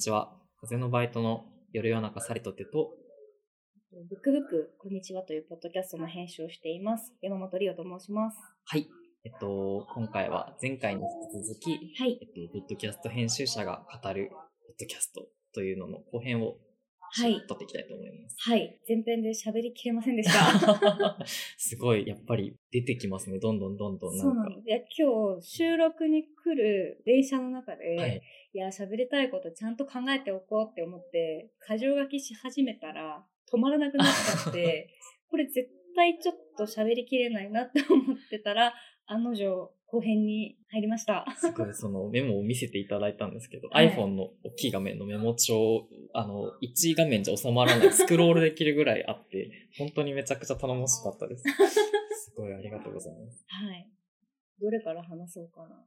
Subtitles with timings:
[0.00, 0.32] ちは。
[0.62, 2.94] 風のバイトの夜夜中サリトテと、
[4.08, 7.12] ブックブック、こんにちはというポッドキャストの編集をしています。
[7.20, 8.38] 山本リオと申します。
[8.64, 8.88] はい。
[9.24, 11.70] えっと、今回は前回に引き続き、
[12.00, 12.18] はい。
[12.18, 14.40] えっと、ポッドキャスト編集者が語るポッ
[14.80, 16.56] ドキャストというのの後編を
[17.12, 17.44] はい。
[17.46, 18.36] 撮っていきたいと思います。
[18.38, 18.78] はい。
[18.88, 21.18] 前編で喋りきれませんでした。
[21.58, 23.38] すごい、やっぱり出てきますね。
[23.38, 24.30] どんどんどんどんなんか。
[24.30, 24.68] そうなんです。
[24.68, 28.20] いや、今日収録に来る電車の中で、はい
[28.54, 28.58] い、。
[28.58, 34.88] や、喋りたいことちゃんと考えておこうって思って、箇条書きし始めたら止まらなくなっちゃって、
[35.28, 38.74] これ絶対ちょっと喋りきれないなって思ってたら、
[39.06, 41.26] 案の定後編に入りました。
[41.36, 51.42] すごい、そのメモを見せていただいたんですけど、はい iPhone の大きい画面のメモ帳、あの、1画面じゃ収まらない、 スクロールできるぐらいあって、本当にめちゃくちゃ頼もしかったです。
[52.30, 53.44] すごいありがとうございます。
[53.48, 53.90] はい。
[54.60, 55.84] どれから話そうかな。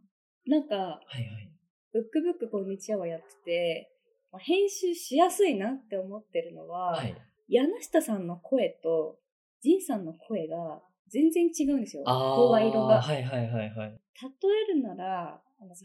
[0.47, 1.51] なんか、はいはい。
[1.93, 3.89] ブックブックこんにちはをやってて、
[4.31, 7.15] まあ編集しやすいなって思ってるのは、はい。
[7.47, 9.19] 柳下さんの声と、
[9.61, 10.81] ジンさんの声が
[11.13, 12.03] 全然違うんですよ。
[12.07, 12.99] あ声色が。
[12.99, 13.89] はいはいはいはい。
[13.89, 14.29] 例
[14.71, 15.39] えるなら、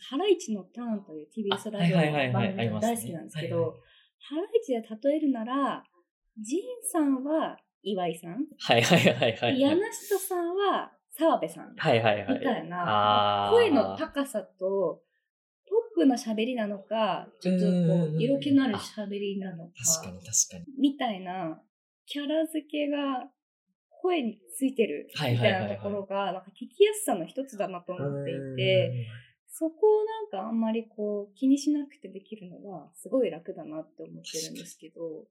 [0.09, 3.79] ハライチのターンという TBS ラジオの番組が大好きなんですけはいど、
[4.21, 5.85] ハライチで例えるなら、
[6.41, 9.61] ジンさんは岩井さん、はいはいはいはい。
[9.61, 11.75] 柳下さんは澤部さん。
[11.77, 12.39] はいはいはい。
[12.39, 15.03] みたいな声の高さと、
[15.69, 17.71] ポップな喋りなのか、ちょっとこ
[18.17, 20.65] う、色気のある喋りなのか、確かに確かに。
[20.81, 21.61] みたいな、
[22.07, 23.29] キャラ付けが
[24.03, 29.07] 声についてるはいみたはいなところが、なんか聞きやすさの一つだなと思っていて、
[29.51, 35.27] そこをなんかあんまりこう気にしなくてできるのがすごい楽だなって思ってるんですけど、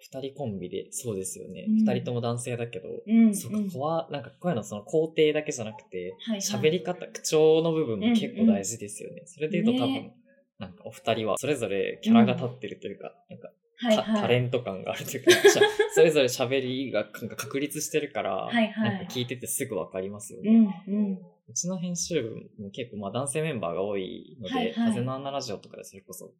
[0.00, 1.64] 二人コンビで、そうですよね。
[1.68, 1.74] うん。
[1.76, 9.22] 二人とも男性だけど、うん、そうかうん、声、なんか声のその工程だけじゃなくて、はいはい喋り方、口調の部分も結構大事ですよね。
[9.26, 10.14] それで言うと多分、ね。
[10.58, 14.28] なんかお二人はそれぞれキャラが立ってるというか、なんかはいタタはい。
[14.28, 15.30] レント感があるというか、
[15.94, 20.84] それぞれ喋りが確立してるから、はいはいなんか聞いててすぐわかりますよね。
[20.86, 21.18] うん、うん。
[21.46, 26.32] うちの編集部も結構まあ男性メンバーが多いので、はいはい風の穴ラジオとかでそれこそ、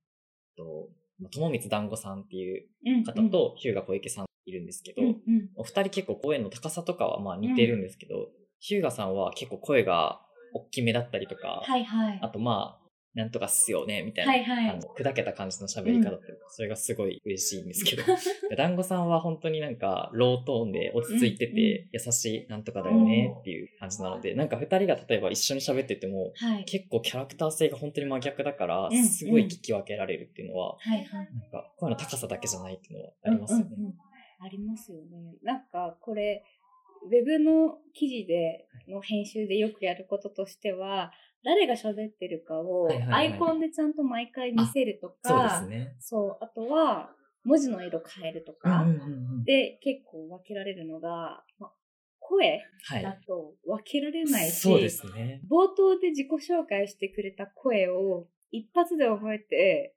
[0.56, 0.88] と
[1.30, 5.50] 友光団子さんっていううん、方と、日向小池さんいるんですけど、うん、うん。
[5.56, 8.28] お二人結構声の高さとかはまあ似てるんですけど、
[8.60, 10.20] 日向さんは結構声が
[10.54, 12.18] 大きめだったりとか、はいはい。
[12.22, 12.83] あとまあ、
[13.14, 18.02] なんとかっすよね、みたいな、はいはいあの砕けた感じの喋り方というか、それがすごい嬉しいんですけど、
[18.50, 26.64] で団子さんは本当になんかロートーンで落ち着いてて、優しいなんとかだよねっていう感じなので、なんか二人が例えば一緒に喋ってても、はい。
[26.64, 30.76] 結構キャラクター性が本当に真逆だから、うんすごい聞き分けられるっていうのは。
[30.84, 33.94] なんか声の高さだけじゃないっていうのはありますよね。
[34.40, 35.36] ありますよね。
[35.42, 36.42] なんかこれ、
[37.04, 41.12] ウェブの記事での編集でよくやることとしては、
[41.44, 45.94] 誰が喋ってるかをはいはいはいアイコンでちゃんと毎回見せるとそうでか、すね。
[46.00, 47.10] そうあとは
[47.44, 49.06] 文字の色変えるとか、うんうんうんう
[49.40, 51.70] んで結構分けられるのが、ま
[52.18, 53.18] 声はいだ。
[53.26, 55.42] と分けられないし、そうですね。
[55.50, 59.94] 冒頭で自己紹介してくれた声を一発で覚えて、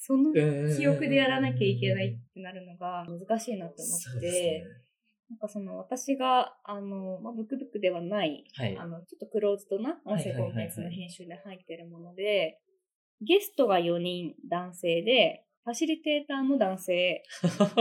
[0.00, 4.64] その記憶でやらなきゃいけないってなるのが難しいなと思って。
[5.30, 8.76] なんかその私が、あの、まあ、ブックブックではない、はい。
[8.78, 12.60] あの、ちょっとクローズドな音声コンテンツの編集で入ってるもので、
[13.22, 17.24] ゲストが4人男性で、ファシリテーターも男性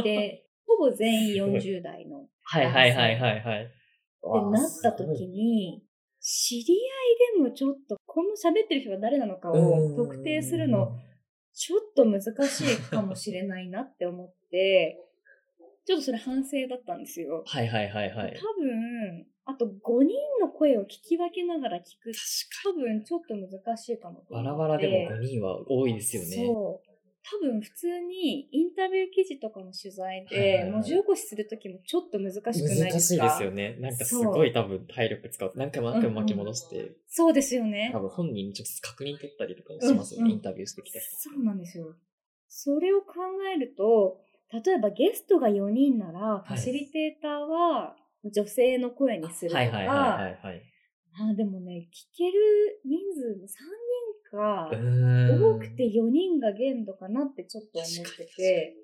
[0.03, 2.27] で、 ほぼ全員40代の。
[2.41, 3.63] はいはいはいはいはい。
[3.63, 3.71] って
[4.51, 5.83] なった時に、
[6.19, 10.97] 知り合いでもちょっと、この喋ってる人が誰なのかを特定するの、
[11.53, 14.99] ちょっと難しいかもしれないなって思って、
[15.85, 17.43] ちょっとそれ反省だったんですよ。
[17.45, 18.33] はいはいはいはい。
[18.37, 19.69] 多分、あと5
[20.03, 22.11] 人の声を聞き分けながら聞く。
[22.63, 24.47] 多分ちょっと難しいかもとバ思って。
[24.49, 26.27] ラバラでも5人は多いですよね。
[26.47, 26.89] そう。
[27.27, 32.77] 多分普通にインタビュー記事とかの取材で文字起こしするときもちょっと難しくないですか？
[32.77, 33.77] 難しいですよね。
[33.79, 35.51] なんかすごい多分体力使う。
[35.55, 37.99] 何回も何回も巻き戻して、そうですよね多。
[37.99, 40.25] 分本人に直接確認取ったりとかもしますよね。
[40.25, 41.15] うんうんインタビューしてきた人。
[41.17, 41.95] そうなんですよ。
[42.47, 43.13] それを考
[43.55, 44.21] えると、
[44.51, 50.61] 例えばゲストが4人なら、ファシリテーターは女性の声にするとか、はいはいはいはいはい。
[51.31, 58.75] あでもね、聞ける人数3人か、多くて4人が限度かなってちょっと思ってて、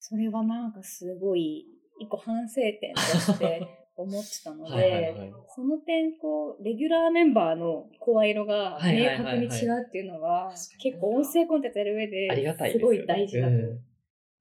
[0.00, 1.66] それはなんかすごい
[2.00, 3.66] 一個反省点として
[3.96, 12.28] 思ってたので、はいはいはいその点、こう、レギュラーメンバーの声色が明確に違うっていうのは結構音声コンテンツやる上で、
[12.72, 12.78] す。
[12.78, 13.56] ごい大事だと。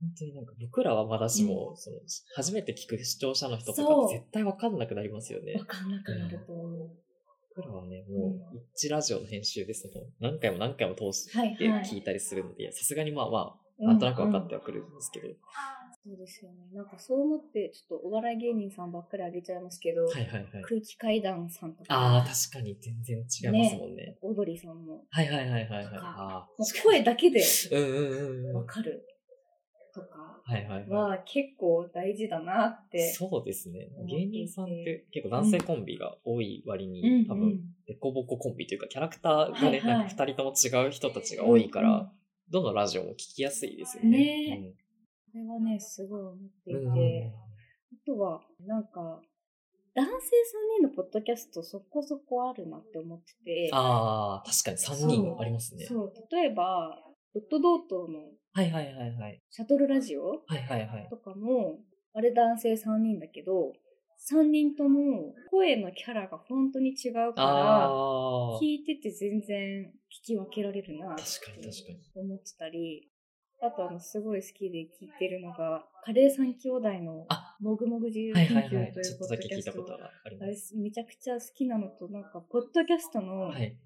[0.02, 1.98] うん本当になんか僕らはまだしも、その
[2.36, 5.66] 初めて聞く視聴者の人とか絶対わかんなくなりますよねわ。
[5.66, 6.90] かんなくなると思う。
[7.56, 11.38] 僕らはね、もう一ラジオの編集ですの何回も何回も通して。
[11.90, 15.28] 聞いたりするので、さすがにまあまあ、なんとなく分かってはくるんですけど。
[16.04, 16.58] そうですよね。
[16.74, 20.64] なんかそう思って、ちょっとお笑い芸人さんばっかりあげちゃいますけど、はいはいはい。
[20.64, 24.18] 空気階段さんとか、ああ、確かに全然違いますもんね。
[24.22, 25.88] オードリーさんも、はいはいはいはいはい。
[25.96, 26.48] あ
[26.84, 27.42] 声だけで
[27.72, 28.56] うんうんうん。
[28.58, 29.04] わかる
[29.98, 33.02] とかはいはいはは結構大事だなってい。。
[33.14, 33.90] そうですね。
[34.08, 36.92] 芸人さんって結構男性コンビが多い割うん。
[36.94, 39.84] に、多分うん、デコボココンビというか、キャラクターがね、はいはい。
[39.84, 41.92] なんか二人とも違う人たちが多いかうんうん。
[41.94, 42.12] ら、
[42.50, 44.10] どのラジオも聞きやすいですよね。
[44.10, 44.74] ね。
[45.34, 46.94] これはね、すごい思っていうん。
[46.94, 47.34] て、
[47.92, 49.22] あとは、なんか、
[49.94, 50.12] 男性3
[50.80, 55.86] 人のポッドキャストそこそこあるなって思ってて、ああ、確かに3人ありますね。
[55.86, 56.96] そう、例えば、
[57.34, 58.20] ドットドートの
[58.58, 59.40] はいはいはいはい。
[59.52, 60.30] シャトルラジオ？
[60.30, 61.08] はいはいはい。
[61.12, 61.78] とかも、
[62.16, 63.74] あれ男性3人だけど、
[64.32, 67.88] 3人とも声のキャラが本当に違うから。
[68.60, 72.00] 聞いてて全然聞き分けられるなって確かに確かに。
[72.16, 73.08] 思ってたり、
[73.62, 78.48] あとあの、すごい好きで聞いてるのが、カレー三兄弟のあもぐもぐ自由研。
[78.48, 79.98] 究というポッドキャストけ聞いたこと。
[80.00, 80.76] がありあれます。
[80.76, 83.78] めちゃくちゃ好きなのと、なんか、ポッドキャストのはい。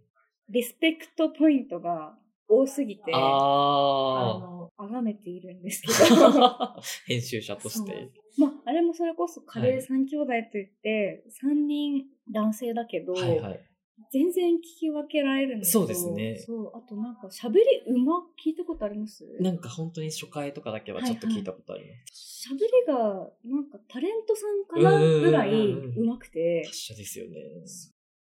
[0.48, 2.18] リスペクトポイントが
[2.48, 6.76] 多すぎて、ああの、崇めているんですけど、あ。
[7.08, 8.12] 編集者として。
[8.38, 13.68] まあ、あれもそれこそカレー三兄弟といって、三人男性だけど、はいはい。
[14.12, 16.72] 全然聞き分けられるんですよそうですねそう。
[16.76, 19.24] あとなんか喋りうま聞いたことあります？
[19.40, 22.50] なんか本当に初回とかだけはちょっと聞いたことあります。
[22.50, 27.36] 喋りがなんかタレントさんかなぐらいうまくて、達者ですよね。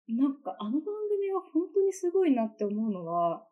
[0.09, 3.47] なんかあの番組は本当にすごいなって思うのは、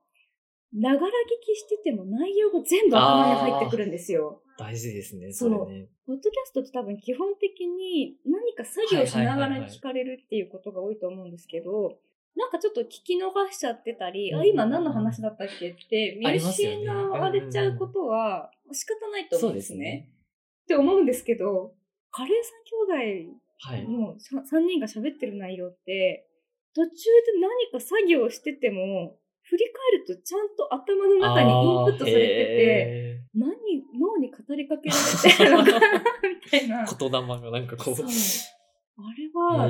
[0.72, 1.10] ながら聞
[1.44, 4.42] きしてても内容が全部頭に入ってくるんですよ。
[4.58, 5.88] 大事ですね、そそうれね。
[6.06, 11.98] ポッドキャストって多分基本的に何か作業しながら聞かれるっていうことが多いと思うんですけど、
[12.36, 19.78] なんかちょっと聞き逃しちゃってたり、あ、うんうんうん今何の話だったっけって見失われちゃうことは仕方ないと思そううんでですね。
[19.78, 20.08] ね。
[20.64, 21.74] って思うんですけど、
[22.10, 23.92] カレーさん兄はい弟。
[23.92, 26.26] の3人が喋ってる内容って、
[26.74, 26.92] 途中で
[27.40, 29.18] 何か作業してても、
[29.50, 32.24] 振り返るとちゃんと頭の中にインプットされてて、
[32.54, 33.50] て何、
[33.98, 36.86] 脳に語りかけられてるのかなみたいな。
[36.86, 37.94] 言霊がなんかこう。
[37.96, 38.06] そう
[39.02, 39.66] あれは、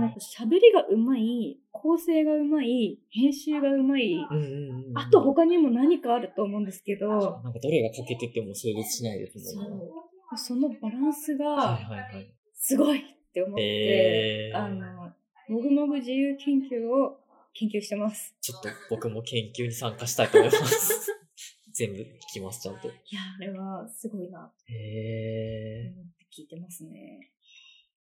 [0.00, 4.16] なんか喋りがうまい、構成がうまい、編集がうまい。
[4.94, 7.08] あと他にも何かあると思うんですけど、
[7.42, 9.84] なんかどれが欠けてても成立しないですそもんね。
[10.32, 10.38] う。
[10.38, 11.78] そのバランスはいが。
[12.54, 13.02] すごいっ
[13.32, 15.12] て思って、えーあの、
[15.48, 17.18] もぐもぐ自由研究を
[17.54, 18.34] 研究してます。
[18.40, 21.12] ちょっと僕も研究に参加したいと思います。
[21.72, 22.88] 全部聞きます、ちゃんと。
[22.88, 24.74] いや、あれはすごいなへ
[25.86, 25.94] え。
[26.36, 27.30] 聞いてますね。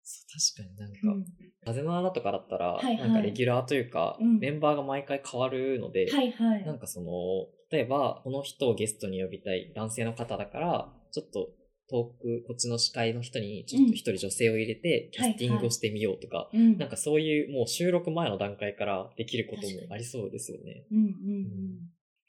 [0.03, 1.29] そう確かになんうんか、
[1.65, 6.65] 風の穴とかだったら、はいはいなんかレギュラーというか、うんメンバーが毎回変わるので、はいはい。
[6.65, 11.53] なんかその、例えば、この人をゲストに呼びたい男性の方だから、ちょっと
[11.91, 20.85] 遠く、こっちの司会の人に、ちょっと一人女性を入れて、キャスティングをしてみようとか、うん、なんかそういうもう収録前の段階からできることもありそうですよね。
[20.91, 21.05] うんうん。
[21.05, 21.13] うん。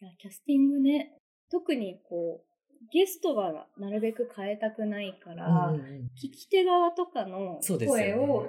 [0.01, 1.13] いやキャスティングね、
[1.51, 2.53] 特にこう、
[2.93, 5.87] ゲストはなるべく変えたくないから、うんうんうん。
[6.17, 8.49] 聞き手側とかの声を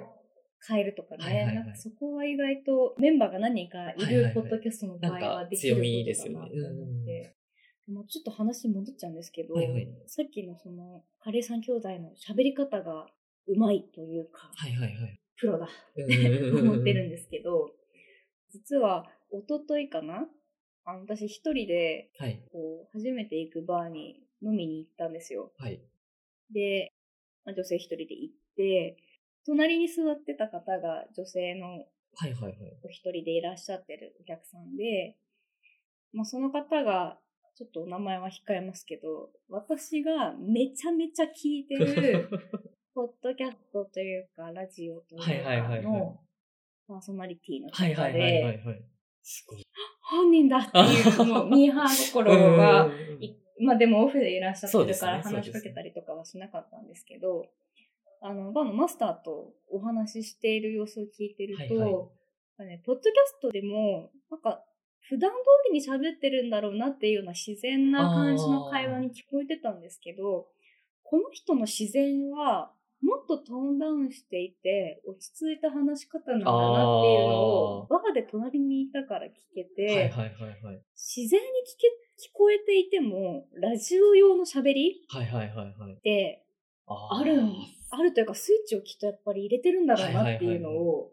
[0.66, 1.54] 変えるとかね、はいはいはい。
[1.54, 7.34] なんかそこは意外とメンバーが何人かいるポッドキャストの場合はできる強みことだなとですよね。
[7.38, 7.43] うん
[7.88, 13.06] もうちょっと話戻っちゃうんですけど、はいはいさっきのその、カレーさん兄弟の喋り方が
[13.46, 15.20] うまいというか、はいはいはい。
[15.36, 17.70] プロだうんって思ってるんですけど、
[18.52, 20.26] 実は、一昨日かな
[20.84, 22.40] あの私一人で、はい。
[22.52, 25.52] こう、初めて行くバーに飲みに行ったんですよ。
[25.58, 25.80] はい。
[26.52, 26.92] で、
[27.44, 28.96] まあ、女性一人で行って、
[29.44, 31.84] 隣に座ってた方が女性の
[32.16, 32.54] はいはいはい。
[32.84, 35.16] お一人でいらっしゃってるお客さんで、
[36.12, 37.18] まあ、その方が、
[37.56, 42.28] ちょっとお名前は控えますけど、私がめちゃめちゃ聞いてる、
[42.94, 46.20] ポッドキャストというか、ラジオとはいいうかの
[46.88, 48.60] パーソナリティの方で。
[50.02, 52.90] 本人だっていう、もうミーハー心が
[53.60, 57.46] まあでもオフでいらっしゃってるから話しかけたりとかはしなかったんですけど、
[58.20, 61.92] あの、バーのマスターとお話ししている様子を聞いてると、はいはい。
[61.92, 62.08] なん
[62.56, 64.64] かね、ポッドキャストでも、なんか、
[65.08, 65.36] 普段通
[65.72, 70.46] りに喋ってるんだろうなっていうような自然な感じの会話に聞こえてたんですけど、
[71.02, 77.36] この人の自然は、もっとトーンダウンしていて、落ち着いた話し方なんだなっていうの
[77.82, 80.82] を、バーで隣にいたから聞けて、はいはいはいはい。
[80.96, 81.88] 自然に聞け、
[82.28, 85.92] 聞こえていても、ラジオ用の喋りはいはいはいはい。
[85.92, 86.44] って
[86.86, 87.52] あるん、
[87.90, 91.12] あるというかスイッチをきっとやっぱり入れてるんだろうなっていうのを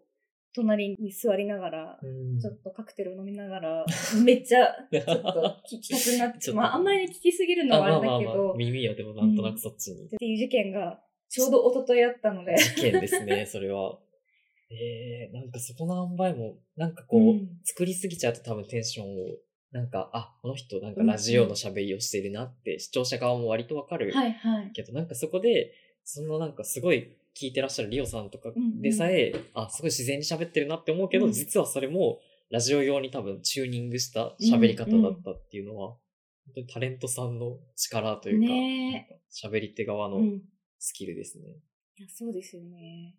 [0.54, 3.86] 隣に座りながら、うんちょっとカクテル飲みながら、
[4.24, 10.06] めっちゃ、ちょっと聞きたくなって、 まああんまり聞きすぎるのはあれだけまあまあまあど、耳はでもなんとなくそっちに。
[10.08, 12.58] っていう事件がちょうど一昨日あったので。
[12.58, 13.98] 事件ですね、 それは。
[14.70, 19.38] えー、なんかそこの塩梅も、なんかこう、うん作りすぎちゃうと多分テンションを、
[19.72, 24.72] なんか、あ、この人なんかラジオの喋りをしてるなって、視聴者側も割とわかるはいはい。
[24.74, 32.20] けど、なんかそこで、そのなんかすごい聞いてらっしゃるリオさんとかでさえ、あ、すごい自然に喋ってるなって思うけど、うん実はそれも
[32.50, 35.90] ラジオ用に多分チューニングした喋り方だったっていうのは、
[36.46, 40.42] 本当にタレントさんの力というか、喋り手側のうん。
[40.84, 41.48] スキルですね。
[41.98, 43.16] いや、そうですよね。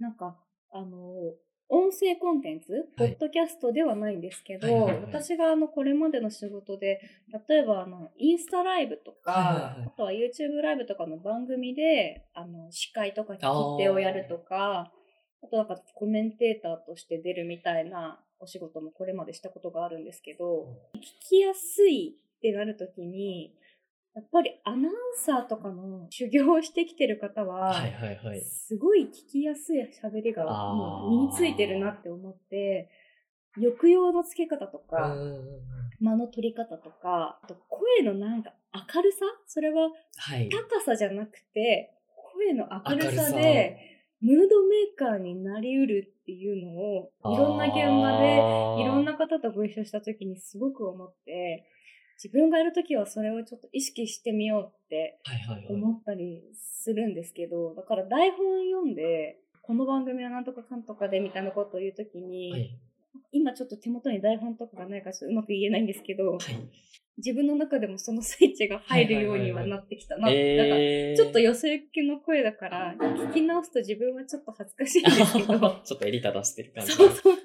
[0.00, 0.36] なんか、
[0.72, 1.36] あの、
[1.72, 3.14] 音声コンテンツ、ポはい。
[3.14, 7.00] ッドキャストではないんですけど、私があの、これまでの仕事で、
[7.48, 14.92] 例えばあの、インスタライブとか、あとは YouTube ライブとかの番組で、あの、司会とか聞き手をやるとか、
[15.42, 23.54] あとなんかコメンテーターとして出るみたいなお仕事もこれまでしたことがあるんですけど、聞きやすいってなるときに、
[24.14, 28.40] やっぱりアナウンサーとかの修行をしてきてる方は、はいはいはい。
[28.40, 30.44] すごい聞きやすい喋りが
[31.08, 32.90] 身についてるなって思って、
[33.56, 35.16] 抑揚のつけ方とか、
[36.00, 38.52] 間の取り方とか、あと声のなんか
[38.94, 40.48] 明るさそれははい。
[40.48, 41.92] 高さじゃなくて、
[42.34, 43.76] 声の明るさ明るさで、
[44.20, 51.64] ムードメーカーになりうるっていうのを、いろんな現場で、いろんな方とご一緒した時にすごく思って、
[52.22, 55.18] 自分がやる時はそれをちょっと意識してみようって。
[55.70, 58.38] 思ったりするんですけど、だから台本
[58.70, 62.78] 読んで、この番組はなんとかかんとかでみたいなことを言うときに、はい。
[63.32, 66.40] 今ちょっと手元に台本とかがないからうまく言えないんですけど、はい。
[67.16, 70.22] 自分の中でもそのスイッチが入るようにはなってきたな。
[70.22, 76.92] なんかえー、ちょっとよそ行きの声だから、聞き直すと自分はちょっと恥ずかしいんですけど、 ちょっとエリタ出してる感じ。
[76.92, 77.36] そうそう。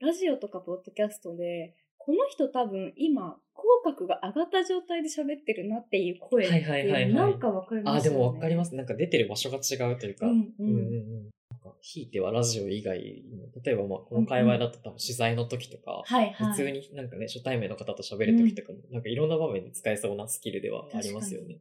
[0.00, 8.18] ラジオとかポッドキャストで、この人多分今、口角が上がった状態で喋ってるなっていう声って、なんかわかりまあ、すよね。
[8.18, 8.74] でもわかります。
[8.74, 10.26] なんか出てる場所が違うというか。
[10.26, 10.52] うんう。
[10.58, 10.70] うんう
[11.28, 11.30] ん
[11.84, 16.04] ひいてはラジオ以外の、例えばまあ、この界隈だと多分取材の時とか。
[16.06, 21.58] 普通になんかね、初対面の方と喋る時とかも、なんかいろんな場面で使えそうなスキルではありますよね。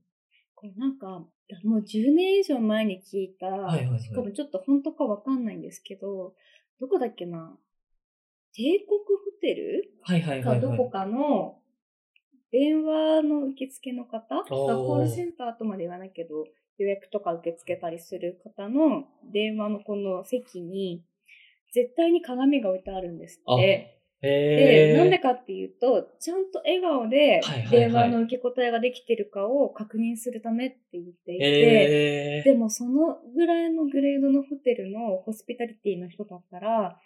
[0.53, 1.25] これなんか、
[1.63, 6.35] もう10年以上前に聞いた、はいはいはいしかもちょっと本当かわかんないんですけど、
[6.79, 7.57] どこだっけな
[8.53, 9.91] 帝国ホテル？
[10.03, 10.61] はいはいはい、はい。
[10.61, 11.57] かどこかの
[12.51, 14.35] 電話の受付の方？
[14.35, 16.45] がコールセンターとまで言わないけど、
[16.77, 21.03] 予約とか受け付けたりする方の電話のこの席に、
[21.73, 23.97] 絶対に鏡が置いてあるんですって。
[24.21, 36.99] で、なんでかっていうと、ちゃんと笑顔で電話の受け答えができてるかを確認するためって言っていて、でもそのぐらいのグレードのホテルのホスピタリティの人だったら、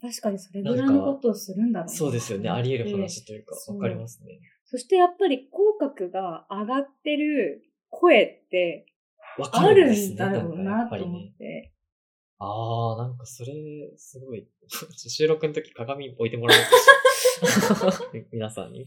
[0.00, 2.48] 確かにそれぐらいのことをするんだろうなそうですよね。
[2.48, 4.38] あり得る話というか、わかりますね。
[4.64, 8.86] そしてやっぱり口角が上がってる声って
[9.38, 11.22] わかあるるんだろうなと思っ。
[11.36, 11.72] て。
[12.40, 13.52] あー、なんかそれ、
[13.96, 14.46] すごい。
[14.96, 18.86] 収録の時鏡置いてもらおうとして 皆さんに。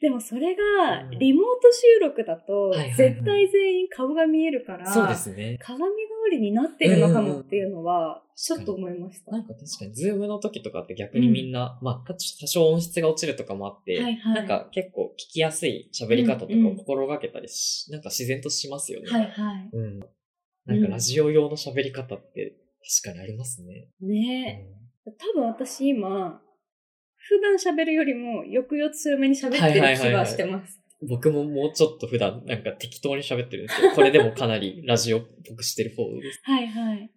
[0.00, 0.62] でもそれが
[1.04, 5.58] うんリモート収録だと絶対全員顔が見えるから、そうですね。
[5.60, 9.30] 鏡代わりになってるのかもっていうのはちょっと思いました。
[9.30, 19.08] なんか確かに、ズームの時とかって逆にみんな、まあ、多少音質が落ちるとかもあって、はいはいなんか結構聞きやすい喋り方とかうんうんを心がけたりし、なんか自然としますよね。
[19.08, 19.70] はいはい。
[19.72, 20.00] うん。
[20.66, 22.56] なんかラジオ用の喋り方って
[23.04, 23.86] 確かにありますね。
[24.00, 24.66] ね
[25.06, 25.12] うえ。
[25.12, 26.40] 多分私今、
[27.14, 30.78] 普段喋るよりも抑揚強めに喋ってる気がしてます。
[31.04, 36.40] ん僕ももうちょっと普段なんか適当に喋ってるんですけど、これでもかなりラジオっぽくしてる方です。
[36.44, 37.10] はいはい。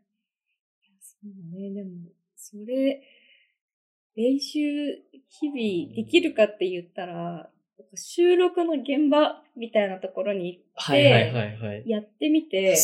[1.30, 1.74] ね。
[1.74, 1.90] でも、
[2.36, 3.02] それ、
[4.16, 4.60] 練習、
[5.30, 7.50] 日々できるかって言ったら、
[7.96, 11.84] 収録の現場みたいなところに行っはいはいはいはい。
[11.86, 12.76] やってみて。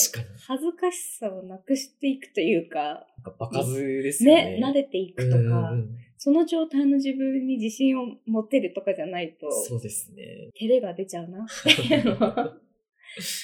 [0.47, 4.59] 恥ずかしさをなくしていくというか、なんか場数ですよね。
[4.59, 5.73] ね、慣れていくとか
[6.17, 10.51] その状態の自分に自信を持てるとかじゃないと、そうですね。
[10.53, 12.57] 照れが出ちゃうなっていうのは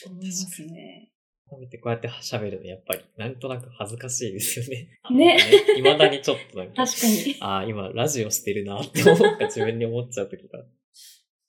[0.06, 1.10] 思いますね。
[1.50, 4.90] 改めてこうやって喋るのやっぱりなんとなく恥ずかしいですよね。
[5.12, 5.38] ね。
[5.78, 7.36] いまだにちょっとなんか、 確かに。
[7.40, 10.60] ああ、今ラジオしてるなって思うか自分に思っちゃうときが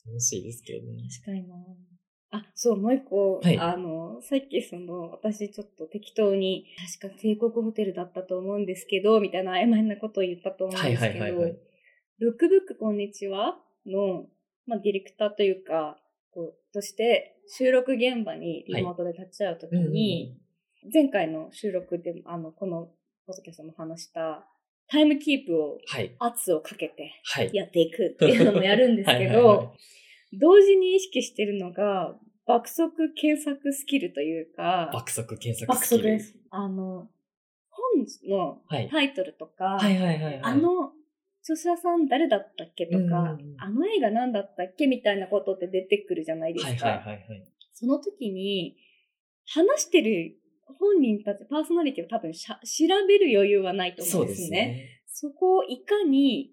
[0.07, 1.02] 楽しいですけどね。
[1.23, 1.55] 確かにな。
[2.31, 6.67] あ、そう、もう一個、はいあの、さっきその、私ちょっと適当に、
[7.00, 11.59] 確か帝国ホテルだったと思うんですけど、みたいな曖昧なことを言ったと思うんはいですけど、はいはいはい。
[12.19, 14.26] ルックブックこんにちはの、
[14.67, 15.99] まあ、ディレクターというか、
[16.73, 20.38] として、収録現場にリモートで立ち会うときに、
[20.92, 22.90] 前回の収録で、あの、この
[23.26, 24.47] ポスキャストも話した、
[24.90, 26.14] タイムキープを、はい。
[26.18, 27.50] 圧をかけてはい。
[27.52, 29.75] やっていくっていうのもやるんですけど、
[30.40, 36.02] 同時に意識してるのが、爆速検索スキルというか、爆速検索爆スキル。
[36.04, 36.38] 速です。
[36.50, 37.11] あの、
[37.68, 38.88] 本のはい。
[38.88, 39.78] タイトルとか。
[39.80, 40.92] あ、の、
[41.49, 42.87] 著者さん誰だったっけ？
[42.87, 44.87] とか、うんうんうんあの映画何だったっけ？
[44.87, 46.71] みたいなことって出てくるじゃないですか。
[46.71, 47.49] はいはいはいはい。
[47.73, 48.76] その時に、
[49.47, 50.37] 話してる
[50.78, 55.00] 本人たち、パーソナリティを多分しゃ調べる余裕はないと思そううんでですね。
[55.07, 55.31] すね。
[55.31, 56.50] そこをいかに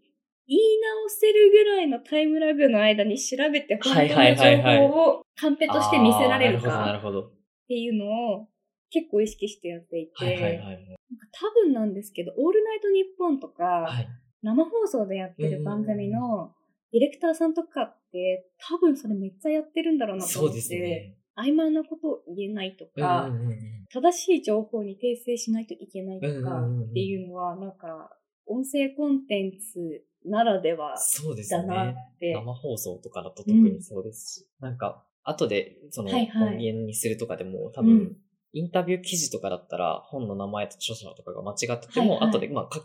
[0.48, 7.22] 言い直せるぐらいのタイムラグの間に調べて本当の情報をカンペとして見せられるかほど、なるほど。
[7.24, 7.32] っ
[7.68, 8.48] ていうのを
[8.92, 10.98] 結構意識してやっていて、はいはいはい
[11.32, 14.08] 多分なんですけど、オールナイトニッポンとか、はい。
[14.46, 16.52] 生放送でやってる番組の
[16.92, 21.18] ディレクターさんとかって多分それめっちゃやってるんだろうなと思って、そうですね。
[21.38, 23.60] 曖昧なことを言えないとか、うんうんうん
[23.94, 28.10] 正しい情報に訂正しないといけないとかうんうんうんうんっていうのは、なんか、
[28.48, 31.96] 音声コンテンツならではそうですだなっね。
[32.20, 32.34] て。
[32.34, 38.18] 生放送とかだと特にそうですし、なんか、後で、その、音源にするとかでも、多うん分、
[38.56, 42.80] インタビュー記事とかだったら、本の名前と著者とかが間違ってても、はいはい後で、まあ、か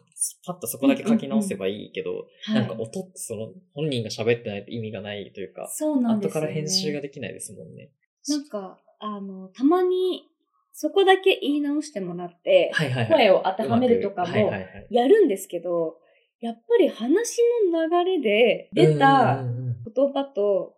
[0.45, 2.11] パッとそこだけ書き直せばいいけど、
[2.45, 6.47] はいなんか音ってその、本人が喋ってないと意味がないというか、そうなんで後すよ、ね。
[6.49, 7.93] から編集ができないですもんね。
[8.29, 10.25] なんか、あの、たまに、
[10.73, 13.13] そこだけ言い直してもらって、はいはいはい。
[13.13, 15.99] 声を当てはめるとかもうまくはいはいはいやるんですけど、
[16.41, 17.39] やっぱり話
[17.71, 20.75] の流れで出たうんうんうんうん言葉と、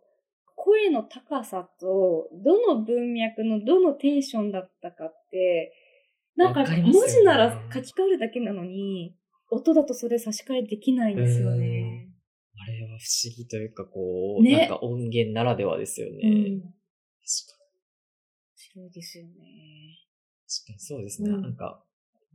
[0.56, 5.72] 声の高さと、どの文脈のどのテンションだったかって、
[6.36, 9.16] なんか文字なら書き換えるだけなのに、
[9.50, 12.08] 音だとそれ差し替えできないんですよね。
[12.58, 16.12] あれは不思議というか、こう、ねなんか音源ならではですよね。
[16.22, 16.60] うん。
[16.60, 18.82] 確かに。
[18.82, 19.32] 面白いですよね。
[20.48, 21.30] 確かにそうですね。
[21.30, 21.84] うんなんか、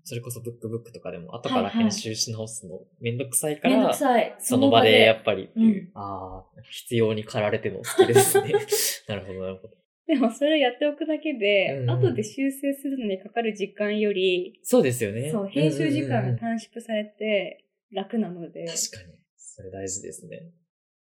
[0.07, 4.33] それこそブックブックとかでも、後から編集し直すのめんどくさいから、くさい。
[4.39, 8.53] その場でやっぱりっていう、うんああ、必要に駆られてのスキルですね。
[9.09, 9.73] なるほど、なるほど。
[10.07, 15.29] でもそれやっておくだけで、うん後で修正するのにかかる時間より、そうですよね。
[15.29, 19.19] そう、編集時間が短縮されて楽なので、確かに。
[19.35, 20.53] それ大事ですね。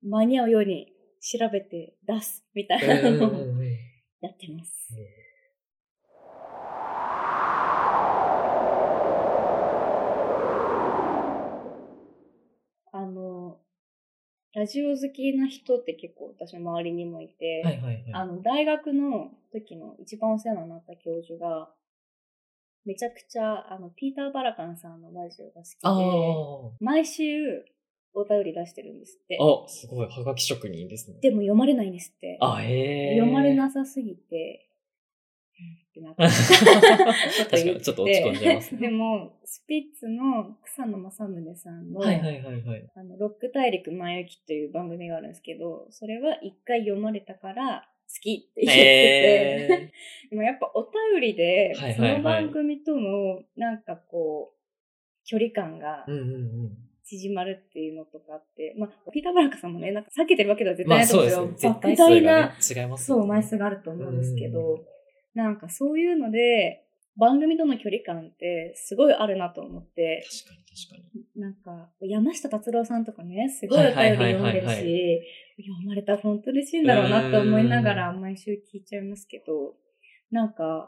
[0.03, 3.63] 間に合うように調べて出すみたいなのを
[4.21, 4.91] やってます。
[12.93, 13.57] あの、
[14.62, 18.06] ラジオ好きな人って結構私の周りにもいて、はいはいはい。
[18.13, 21.69] あの、大学の時の一番お世話になった教授が、
[22.86, 27.65] めちゃくちゃ、あの、ピーター・バラカンさんのラジオがあ好きで、毎週
[28.13, 29.39] お便り出してるんですって。
[29.41, 29.65] あ。
[29.65, 30.08] あ、すごい。
[30.08, 31.17] はがき職人ですね。
[31.21, 32.38] でも読まれないんですって。
[32.39, 33.17] あ、へえ。
[33.17, 34.70] 読まれなさすぎて、うん
[35.89, 38.82] ってなって確かに、ちょっと落ち込んじゃいますね。
[38.82, 42.91] でも、スピッツの草野正宗さんの、はいはいはいはい。
[42.95, 49.91] あの、ロック大陸前行きという番組があるんですけど、それは一回読まれたから好きって言ってて、へ
[50.32, 54.62] でもやっぱお便りで、その番組との、なんかこう、
[55.26, 56.06] 距離感が。
[57.04, 61.74] 縮まるっていうのとかって、まあ、ピーター・バラカさんもね、なんか避けてるわけでは絶ま対ないと思うんあそうですよ。
[61.74, 64.86] 絶対なね、違いますそう、枚数があると思うんですけうんど、
[65.34, 66.86] なんかそういうので、
[67.17, 71.41] 番組との距離感ってすごいあるなと思って、確かに確かに。
[71.41, 74.34] なんか、山下達郎さんとかね、すごいお便りはいはい。
[74.34, 75.22] 読んでるはいはいはし、
[75.58, 79.76] 読まれたら本当嬉しいんだろうなって思いながら毎週聞いちゃいますけど、
[80.32, 80.88] なんか、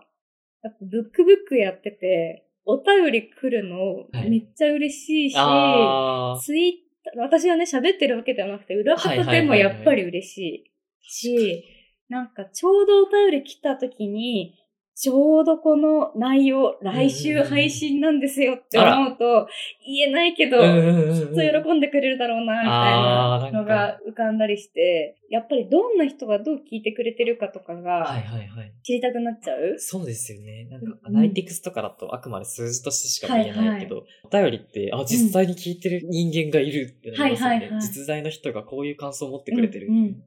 [0.64, 4.30] やっぱブックブックやってて、お便り来るのはい。
[4.30, 6.72] めっちゃ嬉しいし、あツイッ
[7.04, 11.64] ター、私はね、喋ってるわけではなくて、裏方でもやっぱり嬉しいし、
[12.14, 14.54] なんかちょうどお便り来た時に、
[14.96, 19.48] ちょうどこの内容、来週配信なんですよって思うと、
[19.84, 28.74] 言えないけど、きっと喜んでくれるだろうな、みたいなのが浮かんだりして、やっぱりどんな人がどう聞いてくれてるかとかはいがはいはい。
[28.84, 29.80] 知りたくなっちゃう？
[29.80, 30.68] そうですよね。
[30.70, 37.56] なんか、うんアナリティクスとかだとあくまで数字としてしか見えないけど、お便りって、あ、実際に聞いてる人間がいるってなりますよね。
[37.56, 39.88] はいはいはい実在の人がこういう感想を持ってくれてる。
[39.88, 40.24] うんうん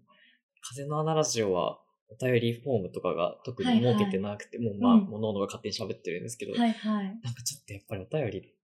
[0.69, 7.05] 風の穴ラジオは、お便りフォームとかが特に設けてなくて、もうまあ、うんもう脳のが勝手に喋ってるんですけど、はいはい。
[7.23, 8.55] なんかちょっとやっぱりお便り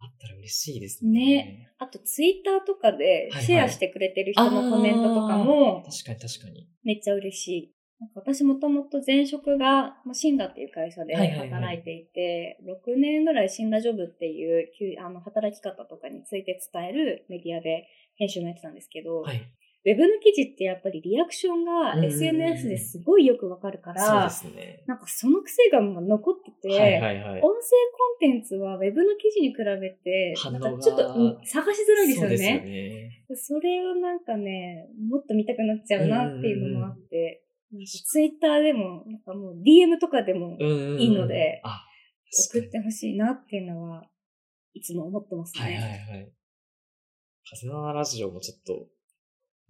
[0.00, 1.10] あったら嬉しいですね。
[1.10, 6.68] ねあと、ツイッターとかでシェアしてくれてる人のコメントとかも、確かに確かに。
[6.82, 7.74] めっちゃ嬉しい。
[8.00, 19.40] なんか私もともと前職が、まあ、シンガっていう会社ではいはいはい働いていて、6年ぐらいシンガジョブっていうあの働き方とかについて伝えるメディアで編集もやってたんですけど、はい。
[19.84, 24.84] ウェブの記事ってやっぱりリアクションが SNS ですごいよくわかるから、そうですね。
[24.86, 27.40] なんかその癖が残ってて、はいはいはい。
[27.40, 27.48] 音声コ
[28.16, 32.60] ンテンツはウェブの記事に比べて、なんかちょっとうん探しづらいですよそうですよね。
[32.60, 33.10] ね。
[33.34, 37.44] それをなんかね、もっと見たくなっちゃうなっていうのもあって、
[38.04, 41.84] ツイッターでも、なんかもう DM とかでもいいのであ、
[42.30, 44.04] 送ってほしいなっていうのは、
[44.74, 45.62] いつも思ってますね。
[45.62, 45.86] はいはいは
[46.16, 46.32] い。
[47.50, 48.88] 風のラジオもちょっと、お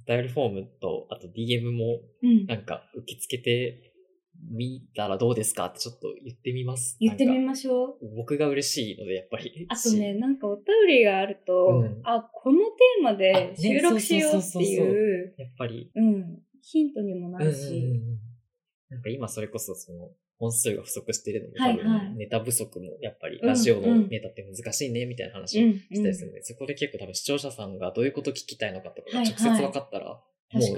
[0.09, 2.47] 便りフォームと、あと DM もうん。
[2.47, 3.93] なんか受け付けて
[4.51, 6.97] みたらどうですかってちょっと言ってみます。
[7.01, 8.17] 言ってみましょう。
[8.17, 9.67] 僕が嬉しいので、やっぱり。
[9.69, 18.19] あとね、なんかお便りがあると、うんあ、このテーマあでね収録しようっていう、やっぱり、うん、ヒントにもなるし、うんうんうんうん
[18.91, 20.09] なんか今それこそその、
[20.39, 30.23] 本数が不足してるのも多分、はいはいネタ不足もやっぱりうんラジオのネタって難しいねみたいな話をうん、したりするんで、そこで結構多分視聴者さんがどういうこと聞きたいのかとかがはい直接分かったら、も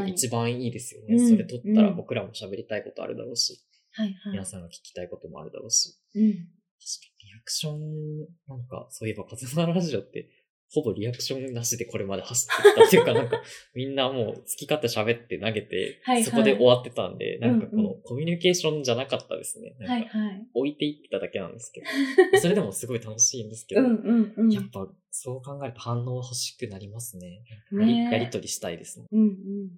[0.05, 1.17] う一番いいですよね。
[1.17, 3.61] うんそれ取ったらうん僕らも喋りたいことあるだろうし。
[4.27, 5.99] 皆さんが聞きたいこともあるだろうし。
[6.15, 6.23] うん。
[6.23, 6.45] 確か
[7.23, 10.29] にリアクション、なんか、そういえば、風のラジオって、
[10.73, 13.43] ほぼリアクションなしでこれまで走ってきたっていうか、なんか、
[13.75, 19.75] みんなもう好き勝手喋って投げて、はいはいそこで終わってたんで、なんかこうんのコミュニケーションじゃなかったですね。
[19.81, 20.47] はいはい。
[20.55, 21.87] 置いていってただけなんですけど、
[22.39, 24.53] それでもすごい楽しいんですけど、うんうんうん。
[24.53, 27.43] やっぱそう考えると反応欲しくなりますね。
[27.73, 29.07] やりねやりとりしたいですね。
[29.11, 29.71] うんうん。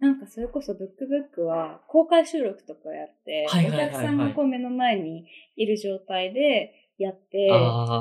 [0.00, 5.26] なんかそれこそブックブックは公開収録とかやって、お客さんがこう目の前に
[5.56, 7.50] いる状態でやって、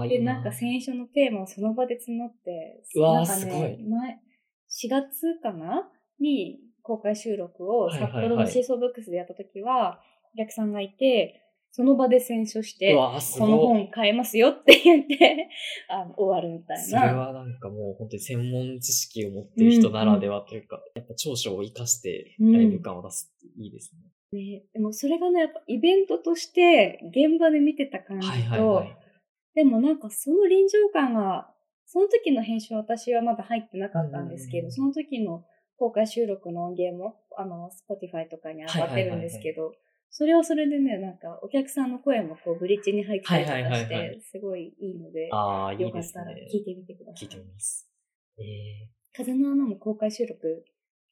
[0.07, 4.19] で、いなんか選書のテーマをその場で募って、なんかすごい前、
[4.69, 9.99] 4月かなに公開収録を札幌のシーソーブックスでやった時は、
[10.35, 11.39] お客さんがいて、
[11.75, 13.57] その場で選書してこの。
[13.57, 15.49] 本買えますよって言って、
[15.89, 17.17] あの終わるみたいそれな。
[17.17, 24.03] はなんかもう本当に専門知識を持ってる人ならではというか、やっぱ長所を活かしてライブ感を出すっていいですね。
[24.33, 28.97] ね、でもそれがね、やっぱイベントとして現場で見てた感じと、はいはいはい。
[29.55, 31.49] でもなんかその臨場感が、
[31.85, 35.45] その時の編集は私はまだ入ってなかったんですけど、うんその時の
[35.77, 39.73] 公開収録の音源も、あの、Spotify とかに上がってるんですけど、
[40.09, 45.99] それはそれでね、なんかお客さんの声もこうブリッジに入ってたりとかはいはいはいしはいて、すごいいいので、あよか。
[45.99, 47.25] ったら聞いてみてください。
[47.25, 47.89] 聞いてみます。
[48.39, 50.65] ええ風の穴も公開収録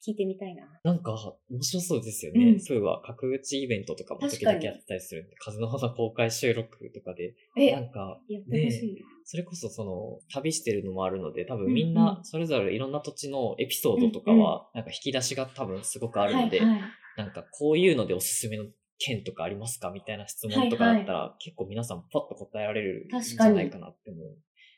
[0.06, 0.64] 聞いてみたいな。
[0.84, 1.16] なんか、
[1.50, 2.54] 面白そうですよね。
[2.54, 9.04] うんそういえば、角打ちイベントとかも時々やってたりするんで、風の花公開収録とかで、え、なんか、やってほしい。
[9.24, 16.82] それこそその、旅してるのもあるので、多分みんなそれぞれいろんな土地のエピソードとかは、なんか引き出しが多分すごくあるので、はいはい、
[17.18, 18.66] なんかこういうのでおすすめの
[18.98, 24.38] 県とかありますかみたいな質問とかだったら、結構皆さんパッと答えられるんじゃないかなって思う。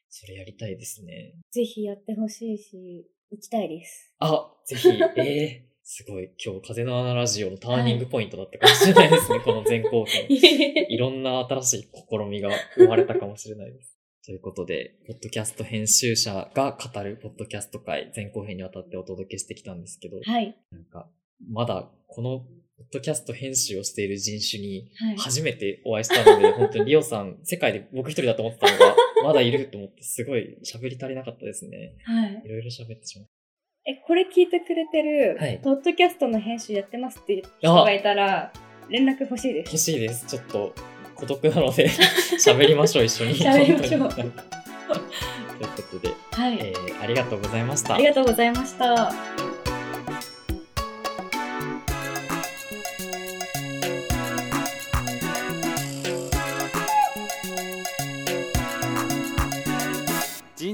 [0.10, 1.34] それやりたいですね。
[1.50, 4.14] ぜひやってほしいし、行きたいです。
[4.20, 6.30] あ、ぜひ、えー、すごい。
[6.44, 10.28] 今日、風の穴ラジオのターニングポイントだったかもしれないですね、 この前後編。
[10.30, 13.98] いろんな新しい試みが生まれたかもしれないです。
[14.24, 20.56] ということで、ポッドキャスト編集者が語るポッドキャスト会前後編にわたってお届けしてきたんですけど、はい。
[20.72, 21.10] なんか、
[21.50, 22.42] まだこの
[22.78, 25.18] ポッドキャスト編集をしている人種にはい。
[25.18, 31.96] 初めてお会いしたので、本当にリオさん、世界で僕一人だと思ってたのが、まだいると思って、すごい喋り足りなかったですね。
[32.04, 32.48] はいい。
[32.50, 33.28] ろいろ喋ってしまう。
[33.86, 38.54] え、これ聞いてくれてる、はいポッドキャストの編集やってますっていう人がいたら、
[38.90, 39.70] 連絡欲しいです。
[39.70, 40.26] 欲しいです。
[40.26, 40.74] ちょっと
[41.16, 41.90] 孤独なので
[42.40, 43.36] 喋りましょう、一緒に。
[43.36, 44.42] 喋りましょうというこ
[45.92, 46.58] とで、はい。
[46.60, 47.96] えーありがとうございました。
[47.96, 49.53] ありがとうございました。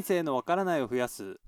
[0.09, 1.39] 生のわからないを増やす、うん。